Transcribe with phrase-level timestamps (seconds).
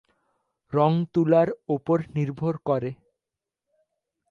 [0.73, 2.91] রঙ তুলার উপর নির্ভর করে।